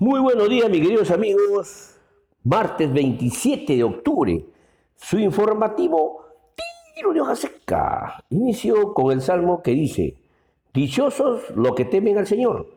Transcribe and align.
Muy 0.00 0.20
buenos 0.20 0.48
días, 0.48 0.70
mis 0.70 0.80
queridos 0.80 1.10
amigos. 1.10 1.98
Martes 2.44 2.92
27 2.92 3.74
de 3.74 3.82
octubre. 3.82 4.44
Su 4.94 5.18
informativo 5.18 6.24
Tiro 6.94 7.12
de 7.12 7.20
hoja 7.20 7.34
seca. 7.34 8.24
Inicio 8.30 8.94
con 8.94 9.10
el 9.10 9.20
salmo 9.20 9.60
que 9.60 9.72
dice: 9.72 10.14
Dichosos 10.72 11.50
los 11.56 11.74
que 11.74 11.84
temen 11.84 12.16
al 12.16 12.28
Señor. 12.28 12.68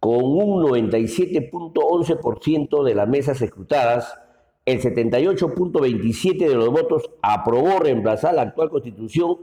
con 0.00 0.24
un 0.24 0.64
97.11% 0.64 2.84
de 2.84 2.94
las 2.94 3.08
mesas 3.08 3.40
escrutadas, 3.40 4.18
el 4.66 4.82
78.27% 4.82 6.46
de 6.46 6.54
los 6.54 6.68
votos 6.68 7.10
aprobó 7.22 7.78
reemplazar 7.78 8.34
la 8.34 8.42
actual 8.42 8.68
constitución, 8.70 9.38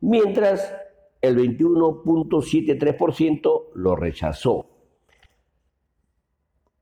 mientras 0.00 0.72
el 1.20 1.36
21.73% 1.36 3.70
lo 3.74 3.96
rechazó. 3.96 4.66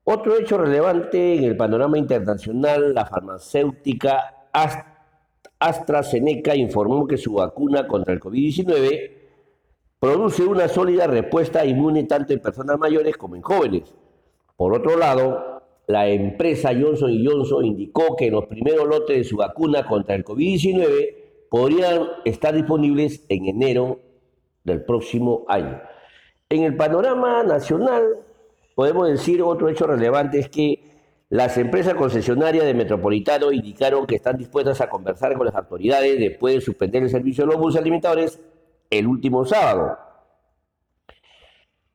Otro 0.04 0.36
hecho 0.36 0.58
relevante 0.58 1.36
en 1.36 1.44
el 1.44 1.56
panorama 1.56 1.96
internacional, 1.96 2.92
la 2.92 3.06
farmacéutica 3.06 4.48
AstraZeneca 5.58 6.54
informó 6.54 7.06
que 7.06 7.16
su 7.16 7.32
vacuna 7.34 7.88
contra 7.88 8.12
el 8.12 8.20
COVID-19 8.20 9.15
produce 9.98 10.44
una 10.44 10.68
sólida 10.68 11.06
respuesta 11.06 11.64
inmune 11.64 12.04
tanto 12.04 12.32
en 12.32 12.40
personas 12.40 12.78
mayores 12.78 13.16
como 13.16 13.36
en 13.36 13.42
jóvenes. 13.42 13.94
Por 14.56 14.74
otro 14.74 14.96
lado, 14.96 15.62
la 15.86 16.08
empresa 16.08 16.70
Johnson 16.78 17.12
Johnson 17.24 17.64
indicó 17.64 18.16
que 18.16 18.30
los 18.30 18.46
primeros 18.46 18.86
lotes 18.86 19.16
de 19.16 19.24
su 19.24 19.36
vacuna 19.36 19.86
contra 19.86 20.14
el 20.14 20.24
COVID-19 20.24 21.48
podrían 21.48 22.02
estar 22.24 22.54
disponibles 22.54 23.24
en 23.28 23.46
enero 23.46 24.00
del 24.64 24.84
próximo 24.84 25.44
año. 25.48 25.80
En 26.48 26.62
el 26.62 26.76
panorama 26.76 27.42
nacional, 27.42 28.04
podemos 28.74 29.08
decir 29.08 29.42
otro 29.42 29.68
hecho 29.68 29.86
relevante 29.86 30.38
es 30.38 30.48
que 30.48 30.82
las 31.28 31.58
empresas 31.58 31.94
concesionarias 31.94 32.64
de 32.64 32.74
Metropolitano 32.74 33.50
indicaron 33.50 34.06
que 34.06 34.16
están 34.16 34.36
dispuestas 34.36 34.80
a 34.80 34.88
conversar 34.88 35.34
con 35.34 35.46
las 35.46 35.56
autoridades 35.56 36.18
después 36.18 36.54
de 36.54 36.60
suspender 36.60 37.02
el 37.02 37.10
servicio 37.10 37.44
de 37.44 37.52
los 37.52 37.60
buses 37.60 37.80
alimentadores 37.80 38.40
el 38.90 39.06
último 39.06 39.44
sábado. 39.44 39.98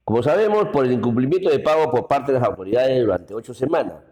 Como 0.04 0.24
sabemos, 0.24 0.68
por 0.70 0.86
el 0.86 0.94
incumplimiento 0.94 1.50
de 1.50 1.60
pago 1.60 1.90
por 1.92 2.08
parte 2.08 2.32
de 2.32 2.40
las 2.40 2.48
autoridades 2.48 3.02
durante 3.02 3.34
ocho 3.34 3.54
semanas. 3.54 4.04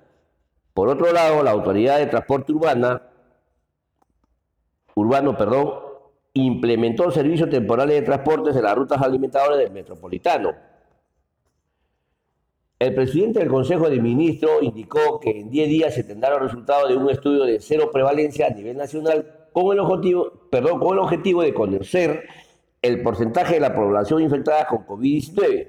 Por 0.74 0.88
otro 0.88 1.12
lado, 1.12 1.44
la 1.44 1.52
Autoridad 1.52 1.98
de 1.98 2.06
Transporte 2.06 2.54
Urbana, 2.54 3.02
Urbano 4.96 5.36
implementó 6.34 7.12
servicios 7.12 7.50
temporales 7.50 7.96
de 7.96 8.06
transportes 8.06 8.56
en 8.56 8.64
las 8.64 8.76
rutas 8.76 9.02
alimentadoras 9.02 9.58
del 9.58 9.72
metropolitano. 9.72 10.54
El 12.78 12.96
presidente 12.96 13.40
del 13.40 13.50
Consejo 13.50 13.90
de 13.90 14.00
Ministros 14.00 14.64
indicó 14.64 15.20
que 15.20 15.32
en 15.32 15.50
10 15.50 15.68
días 15.68 15.94
se 15.94 16.06
tendrá 16.06 16.30
los 16.30 16.44
resultados 16.44 16.88
de 16.88 16.96
un 16.96 17.10
estudio 17.10 17.44
de 17.44 17.60
cero 17.60 17.90
prevalencia 17.92 18.48
a 18.48 18.52
nivel 18.52 18.78
nacional 18.78 19.50
con 19.52 19.74
el 19.74 19.80
objetivo, 19.80 20.48
perdón, 20.50 20.80
con 20.80 20.94
el 20.94 21.00
objetivo 21.00 21.42
de 21.42 21.54
conocer 21.54 22.24
el 22.82 23.02
porcentaje 23.02 23.56
de 23.56 23.60
la 23.60 23.76
población 23.76 24.22
infectada 24.22 24.66
con 24.68 24.86
COVID-19. 24.86 25.68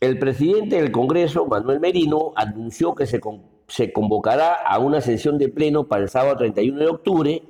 El 0.00 0.18
presidente 0.18 0.76
del 0.76 0.92
Congreso, 0.92 1.46
Manuel 1.46 1.80
Merino, 1.80 2.32
anunció 2.36 2.94
que 2.94 3.06
se, 3.06 3.20
se, 3.66 3.92
convocará 3.92 4.54
a 4.54 4.78
una 4.78 5.00
sesión 5.00 5.38
de 5.38 5.48
pleno 5.48 5.88
para 5.88 6.02
el 6.02 6.08
sábado 6.08 6.36
31 6.36 6.78
de 6.78 6.86
octubre 6.86 7.42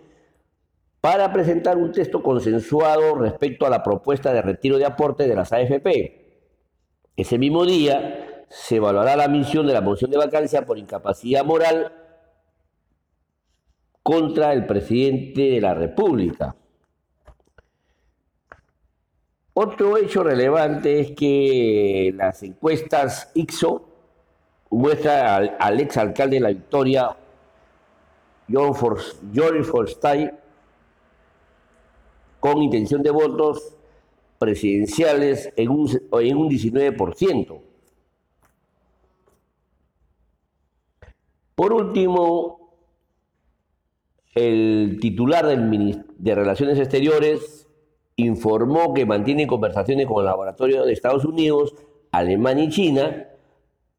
para 1.00 1.32
presentar 1.32 1.76
un 1.76 1.92
texto 1.92 2.22
consensuado 2.22 3.14
respecto 3.16 3.66
a 3.66 3.70
la 3.70 3.82
propuesta 3.82 4.32
de 4.32 4.42
retiro 4.42 4.78
de 4.78 4.86
aporte 4.86 5.28
de 5.28 5.34
las 5.34 5.52
AFP. 5.52 6.26
Ese 7.16 7.38
mismo 7.38 7.64
día 7.64 8.44
se 8.48 8.76
evaluará 8.76 9.16
la 9.16 9.28
misión 9.28 9.66
de 9.66 9.72
la 9.72 9.80
moción 9.80 10.10
de 10.10 10.18
vacancia 10.18 10.64
por 10.64 10.78
incapacidad 10.78 11.44
moral 11.44 11.92
contra 14.06 14.52
el 14.52 14.66
presidente 14.66 15.40
de 15.50 15.60
la 15.60 15.74
República. 15.74 16.54
Otro 19.52 19.96
hecho 19.96 20.22
relevante 20.22 21.00
es 21.00 21.10
que 21.10 22.14
las 22.14 22.40
encuestas 22.44 23.32
IXO 23.34 23.84
muestran 24.70 25.56
al, 25.58 25.80
ex 25.80 25.96
alcalde 25.96 26.36
de 26.36 26.40
la 26.40 26.48
Victoria, 26.50 27.16
John, 28.48 28.76
Forstay, 28.76 30.30
con 32.38 32.62
intención 32.62 33.02
de 33.02 33.10
votos 33.10 33.76
presidenciales 34.38 35.52
en 35.56 35.68
un, 35.68 35.90
en 36.12 36.36
un 36.36 36.48
19%. 36.48 37.60
Por 41.56 41.72
último, 41.72 42.65
el 44.36 44.98
titular 45.00 45.46
de 45.46 46.34
Relaciones 46.34 46.78
Exteriores 46.78 47.66
informó 48.16 48.92
que 48.92 49.06
mantiene 49.06 49.46
conversaciones 49.46 50.06
con 50.06 50.20
el 50.20 50.26
laboratorio 50.26 50.84
de 50.84 50.92
Estados 50.92 51.24
Unidos, 51.24 51.74
Alemania 52.12 52.64
y 52.64 52.68
China 52.68 53.28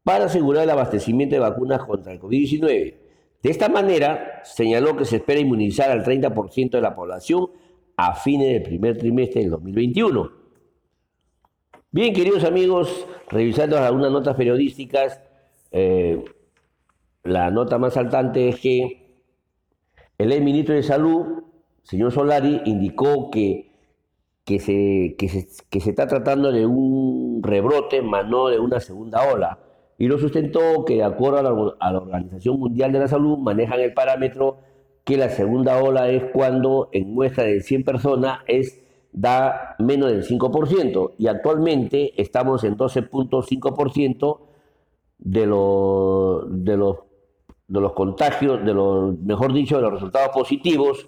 para 0.03 0.25
asegurar 0.25 0.63
el 0.63 0.69
abastecimiento 0.69 1.35
de 1.35 1.39
vacunas 1.39 1.83
contra 1.83 2.13
el 2.13 2.19
COVID-19. 2.19 2.95
De 3.41 3.49
esta 3.49 3.67
manera, 3.67 4.41
señaló 4.43 4.95
que 4.95 5.05
se 5.05 5.17
espera 5.17 5.39
inmunizar 5.39 5.89
al 5.89 6.03
30% 6.03 6.69
de 6.69 6.81
la 6.81 6.95
población 6.95 7.47
a 7.95 8.13
fines 8.13 8.47
del 8.53 8.61
primer 8.61 8.95
trimestre 8.95 9.41
del 9.41 9.49
2021. 9.49 10.31
Bien, 11.89 12.13
queridos 12.13 12.43
amigos, 12.43 13.07
revisando 13.27 13.79
algunas 13.79 14.11
notas 14.11 14.35
periodísticas, 14.35 15.19
eh, 15.71 16.23
la 17.23 17.49
nota 17.49 17.79
más 17.79 17.95
saltante 17.95 18.49
es 18.49 18.59
que 18.59 19.06
el 20.17 20.31
ex 20.31 20.43
ministro 20.43 20.75
de 20.75 20.83
Salud, 20.83 21.43
señor 21.83 22.11
Solari, 22.11 22.61
indicó 22.65 23.29
que, 23.29 23.71
que, 24.45 24.59
se, 24.59 25.15
que, 25.17 25.29
se, 25.79 25.89
está 25.89 26.07
tratando 26.07 26.51
de 26.51 26.65
un 26.65 27.41
rebrote, 27.43 28.01
más 28.01 28.27
no 28.27 28.47
de 28.47 28.59
una 28.59 28.79
segunda 28.79 29.31
ola. 29.31 29.59
Y 29.97 30.07
lo 30.07 30.17
sustentó 30.17 30.85
que, 30.85 30.95
de 30.95 31.03
acuerdo 31.03 31.39
a 31.79 31.91
la, 31.91 31.97
Organización 31.97 32.59
Mundial 32.59 32.91
de 32.91 32.99
la 32.99 33.07
Salud, 33.07 33.37
manejan 33.37 33.79
el 33.79 33.93
parámetro 33.93 34.57
que 35.03 35.17
la 35.17 35.29
segunda 35.29 35.81
ola 35.81 36.09
es 36.09 36.23
cuando 36.33 36.89
en 36.91 37.13
muestra 37.13 37.43
de 37.43 37.61
100 37.61 37.83
personas 37.83 38.39
es 38.47 38.83
da 39.13 39.75
menos 39.79 40.11
del 40.11 40.23
5% 40.23 41.13
y 41.17 41.27
actualmente 41.27 42.21
estamos 42.21 42.63
en 42.63 42.77
12.5% 42.77 44.39
de, 45.17 45.39
de 45.41 46.77
los 46.77 46.97
de 47.67 47.81
los 47.81 47.93
contagios, 47.93 48.63
de 48.65 48.73
los, 48.73 49.17
mejor 49.19 49.53
dicho, 49.53 49.75
de 49.75 49.81
los 49.81 49.93
resultados 49.93 50.29
positivos 50.29 51.07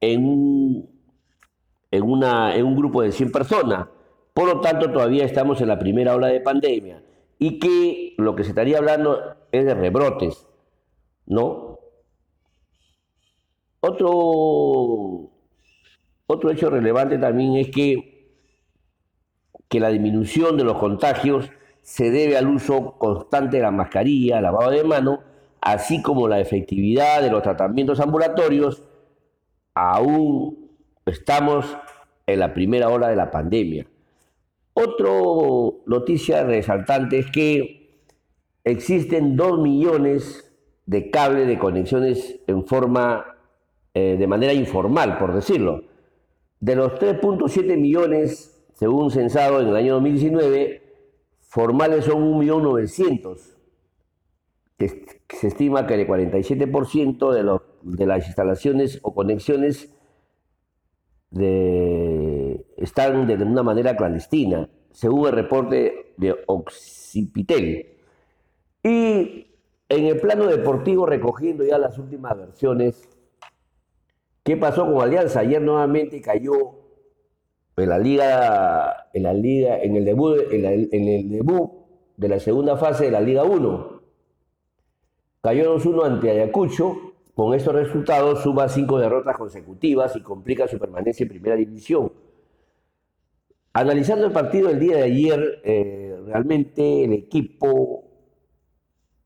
en 0.00 0.26
un, 0.26 0.90
en, 1.90 2.02
una, 2.02 2.56
en 2.56 2.66
un 2.66 2.76
grupo 2.76 3.02
de 3.02 3.12
100 3.12 3.30
personas. 3.30 3.86
Por 4.34 4.46
lo 4.46 4.60
tanto, 4.60 4.90
todavía 4.90 5.24
estamos 5.24 5.60
en 5.60 5.68
la 5.68 5.78
primera 5.78 6.14
ola 6.14 6.28
de 6.28 6.40
pandemia. 6.40 7.02
y 7.38 7.58
que 7.58 8.14
lo 8.18 8.36
que 8.36 8.44
se 8.44 8.50
estaría 8.50 8.78
hablando 8.78 9.20
es 9.50 9.64
de 9.64 9.74
rebrotes, 9.74 10.46
¿no? 11.26 11.78
Otro, 13.80 15.30
otro 16.26 16.50
hecho 16.50 16.70
relevante 16.70 17.18
también 17.18 17.56
es 17.56 17.68
que, 17.70 18.30
que 19.68 19.80
la 19.80 19.88
disminución 19.88 20.56
de 20.56 20.64
los 20.64 20.78
contagios 20.78 21.50
se 21.82 22.12
debe 22.12 22.36
al 22.36 22.46
uso 22.46 22.96
constante 22.98 23.56
de 23.56 23.64
la 23.64 23.72
mascarilla, 23.72 24.40
lavado 24.40 24.70
de 24.70 24.84
mano, 24.84 25.20
así 25.62 26.02
como 26.02 26.28
la 26.28 26.40
efectividad 26.40 27.22
de 27.22 27.30
los 27.30 27.42
tratamientos 27.42 28.00
ambulatorios. 28.00 28.82
Aún 29.74 30.70
estamos 31.06 31.76
en 32.26 32.40
la 32.40 32.52
primera 32.52 32.88
hora 32.88 33.08
de 33.08 33.16
la 33.16 33.30
pandemia. 33.30 33.86
Otra 34.74 35.10
noticia 35.86 36.44
resaltante 36.44 37.20
es 37.20 37.30
que 37.30 38.06
existen 38.64 39.36
dos 39.36 39.58
millones 39.60 40.52
de 40.86 41.10
cables 41.10 41.46
de 41.46 41.58
conexiones 41.58 42.40
en 42.46 42.66
forma, 42.66 43.36
eh, 43.94 44.16
de 44.18 44.26
manera 44.26 44.52
informal, 44.52 45.16
por 45.18 45.32
decirlo. 45.32 45.84
De 46.58 46.74
los 46.74 46.92
3.7 46.94 47.76
millones, 47.76 48.64
según 48.74 49.10
censado 49.10 49.60
en 49.60 49.68
el 49.68 49.76
año 49.76 49.94
2019, 49.94 50.82
formales 51.40 52.04
son 52.06 52.40
1.900.000. 52.40 53.61
Se 54.88 55.48
estima 55.48 55.86
que 55.86 55.94
el 55.94 56.06
47% 56.06 57.32
de, 57.32 57.42
los, 57.42 57.62
de 57.82 58.06
las 58.06 58.26
instalaciones 58.26 59.00
o 59.02 59.14
conexiones 59.14 59.94
están 62.76 63.26
de 63.26 63.34
una 63.44 63.62
manera 63.62 63.96
clandestina, 63.96 64.68
según 64.90 65.28
el 65.28 65.32
reporte 65.32 66.14
de 66.16 66.36
Occipitel. 66.46 67.86
Y 68.82 69.46
en 69.88 70.06
el 70.06 70.20
plano 70.20 70.46
deportivo, 70.46 71.06
recogiendo 71.06 71.64
ya 71.64 71.78
las 71.78 71.98
últimas 71.98 72.36
versiones, 72.36 73.08
¿qué 74.42 74.56
pasó 74.56 74.84
con 74.86 75.00
Alianza? 75.00 75.40
Ayer 75.40 75.62
nuevamente 75.62 76.20
cayó 76.20 76.82
en 77.76 77.88
la 77.88 77.98
liga, 77.98 79.08
en 79.12 79.22
la 79.22 79.32
liga, 79.32 79.78
en 79.78 79.96
el 79.96 80.04
debut, 80.04 80.38
en, 80.50 80.64
el 81.08 81.30
debut 81.30 81.70
de 82.16 82.28
la 82.28 82.38
segunda 82.38 82.76
fase 82.76 83.04
de 83.04 83.10
la 83.10 83.20
Liga 83.20 83.44
1. 83.44 83.91
Cayó 85.42 85.76
2-1 85.76 86.06
ante 86.06 86.30
Ayacucho. 86.30 87.12
Con 87.34 87.54
estos 87.54 87.74
resultados 87.74 88.42
suma 88.42 88.68
cinco 88.68 88.98
derrotas 88.98 89.36
consecutivas 89.36 90.14
y 90.16 90.20
complica 90.20 90.68
su 90.68 90.78
permanencia 90.78 91.24
en 91.24 91.30
primera 91.30 91.56
división. 91.56 92.12
Analizando 93.72 94.26
el 94.26 94.32
partido 94.32 94.68
del 94.68 94.80
día 94.80 94.96
de 94.96 95.02
ayer, 95.02 95.60
eh, 95.64 96.16
realmente 96.26 97.04
el 97.04 97.14
equipo 97.14 98.04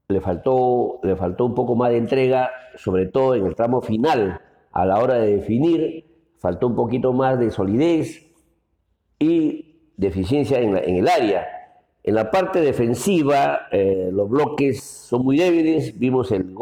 le 0.09 0.21
faltó, 0.21 1.01
le 1.03 1.17
faltó 1.17 1.47
un 1.47 1.55
poco 1.55 1.75
más 1.75 1.91
de 1.91 1.97
entrega, 1.97 2.51
sobre 2.77 3.07
todo 3.07 3.35
en 3.35 3.45
el 3.45 3.57
tramo 3.57 3.81
final, 3.81 4.41
a 4.71 4.87
la 4.87 5.01
hora 5.01 5.15
de 5.15 5.37
definir, 5.37 6.35
faltó 6.39 6.69
un 6.69 6.77
poquito 6.77 7.13
más 7.13 7.41
de 7.41 7.51
solidez, 7.51 8.27
y 9.19 9.93
deficiencia 9.97 10.61
en, 10.61 10.77
el 10.77 11.09
área. 11.09 11.47
En 12.07 12.15
la 12.15 12.31
parte 12.31 12.61
defensiva, 12.61 13.67
eh, 13.73 14.11
los 14.13 14.31
bloques 14.31 14.81
son 14.81 15.25
muy 15.25 15.39
débiles. 15.39 15.99
Vimos 15.99 16.31
el, 16.31 16.55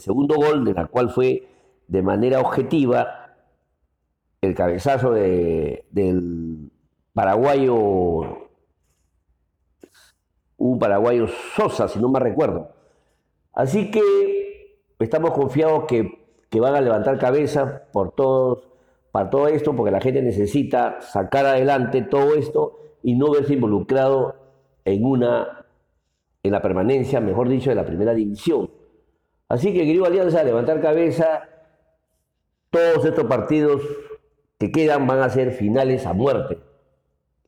segundo 0.00 0.34
gol, 0.34 0.64
de 0.64 0.74
la 0.74 0.86
cual 0.88 1.10
fue 1.10 1.46
de 1.86 2.02
manera 2.02 2.40
objetiva 2.40 3.36
el 4.40 4.56
cabezazo 4.56 5.12
de, 5.12 5.84
del 5.92 6.72
paraguayo, 7.12 8.48
un 10.56 10.78
paraguayo 10.80 11.28
Sosa, 11.54 11.86
si 11.86 12.00
no 12.00 12.08
me 12.08 12.18
recuerdo. 12.18 12.72
Así 13.52 13.92
que 13.92 14.80
estamos 14.98 15.30
confiados 15.30 15.84
que, 15.86 16.26
que 16.50 16.58
van 16.58 16.74
a 16.74 16.80
levantar 16.80 17.20
cabeza 17.20 17.84
por 17.92 18.16
todos 18.16 18.66
para 19.12 19.30
todo 19.30 19.46
esto, 19.46 19.76
porque 19.76 19.92
la 19.92 20.00
gente 20.00 20.22
necesita 20.22 21.00
sacar 21.02 21.46
adelante 21.46 22.02
todo 22.02 22.34
esto 22.34 22.80
y 23.04 23.14
no 23.14 23.30
verse 23.30 23.54
involucrado 23.54 24.41
en 24.84 25.04
una, 25.04 25.66
en 26.42 26.52
la 26.52 26.62
permanencia, 26.62 27.20
mejor 27.20 27.48
dicho, 27.48 27.70
de 27.70 27.76
la 27.76 27.86
primera 27.86 28.14
división. 28.14 28.70
Así 29.48 29.72
que, 29.72 29.80
querido 29.80 30.06
Alianza, 30.06 30.42
levantar 30.42 30.80
cabeza, 30.80 31.48
todos 32.70 33.04
estos 33.04 33.24
partidos 33.24 33.82
que 34.58 34.72
quedan 34.72 35.06
van 35.06 35.20
a 35.20 35.28
ser 35.28 35.52
finales 35.52 36.06
a 36.06 36.12
muerte 36.12 36.58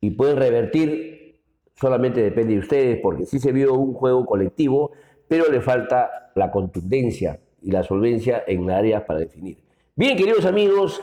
y 0.01 0.11
pueden 0.11 0.37
revertir, 0.37 1.41
solamente 1.75 2.23
depende 2.23 2.55
de 2.55 2.61
ustedes, 2.61 3.01
porque 3.01 3.25
sí 3.25 3.39
se 3.39 3.53
vio 3.53 3.75
un 3.75 3.95
juego 3.95 4.27
colectivo, 4.27 4.93
pero 5.27 5.51
le 5.51 5.61
falta 5.61 6.31
la 6.35 6.51
contundencia 6.51 7.41
y 7.63 7.71
la 7.71 7.83
solvencia 7.83 8.45
en 8.47 8.71
áreas 8.71 9.05
para 9.05 9.21
definir. 9.21 9.59
Bien, 9.97 10.17
queridos 10.17 10.45
amigos, 10.45 11.01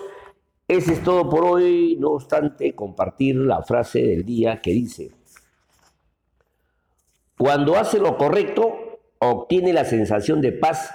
ese 0.68 0.94
es 0.94 1.04
todo 1.04 1.30
por 1.30 1.44
hoy, 1.44 1.98
no 2.00 2.12
obstante 2.12 2.76
compartir 2.76 3.38
la 3.38 3.64
frase 3.64 4.02
del 4.04 4.24
día 4.24 4.62
que 4.62 4.72
dice, 4.72 5.12
cuando 7.42 7.76
hace 7.76 7.98
lo 7.98 8.18
correcto, 8.18 9.00
obtiene 9.18 9.74
la 9.74 9.84
sensación 9.84 10.42
de 10.42 10.52
paz 10.52 10.94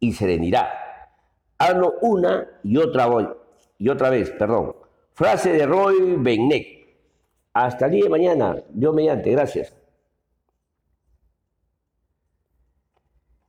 y 0.00 0.14
serenidad. 0.14 0.66
Hablo 1.58 1.94
una 2.02 2.48
y 2.64 2.76
otra, 2.76 3.08
y 3.78 3.88
otra 3.88 4.10
vez, 4.10 4.32
perdón. 4.32 4.74
Frase 5.12 5.52
de 5.52 5.66
Roy 5.66 6.16
Benneck. 6.18 6.66
Hasta 7.52 7.86
el 7.86 7.92
día 7.92 8.02
de 8.02 8.10
mañana. 8.10 8.56
Dios 8.70 8.92
mediante. 8.92 9.30
Gracias. 9.30 9.79